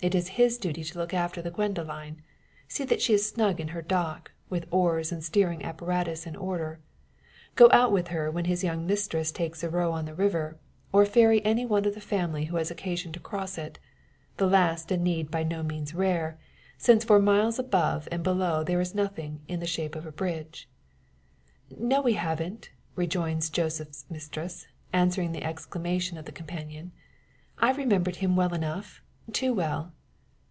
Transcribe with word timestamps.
It 0.00 0.14
is 0.14 0.28
his 0.38 0.58
duty 0.58 0.84
to 0.84 0.98
look 0.98 1.12
after 1.12 1.42
the 1.42 1.50
Gwendoline, 1.50 2.22
see 2.68 2.84
that 2.84 3.02
she 3.02 3.14
is 3.14 3.28
snug 3.28 3.58
in 3.58 3.68
her 3.74 3.82
dock, 3.82 4.30
with 4.48 4.68
oars 4.70 5.10
and 5.10 5.24
steering 5.24 5.64
apparatus 5.64 6.24
in 6.24 6.36
order; 6.36 6.78
go 7.56 7.68
out 7.72 7.90
with 7.90 8.06
her 8.14 8.30
when 8.30 8.44
his 8.44 8.62
young 8.62 8.86
mistress 8.86 9.32
takes 9.32 9.64
a 9.64 9.68
row 9.68 9.90
on 9.90 10.04
the 10.04 10.14
river, 10.14 10.56
or 10.92 11.04
ferry 11.04 11.44
any 11.44 11.66
one 11.66 11.84
of 11.84 11.94
the 11.94 12.00
family 12.00 12.44
who 12.44 12.58
has 12.58 12.70
occasion 12.70 13.10
to 13.10 13.18
cross 13.18 13.58
it 13.58 13.80
the 14.36 14.46
last 14.46 14.92
a 14.92 14.96
need 14.96 15.32
by 15.32 15.42
no 15.42 15.64
means 15.64 15.96
rare, 15.96 16.38
since 16.76 17.02
for 17.02 17.18
miles 17.18 17.58
above 17.58 18.06
and 18.12 18.22
below 18.22 18.62
there 18.62 18.80
is 18.80 18.94
nothing 18.94 19.40
in 19.48 19.58
the 19.58 19.66
shape 19.66 19.96
of 19.96 20.04
bridge. 20.14 20.68
"No, 21.76 22.00
we 22.02 22.12
haven't," 22.12 22.70
rejoins 22.94 23.50
Joseph's 23.50 24.04
mistress, 24.08 24.68
answering 24.92 25.32
the 25.32 25.42
exclamation 25.42 26.16
of 26.16 26.24
the 26.24 26.30
companion. 26.30 26.92
"I 27.58 27.72
remembered 27.72 28.14
him 28.22 28.36
well 28.36 28.54
enough 28.54 29.02
too 29.30 29.52
well." 29.52 29.92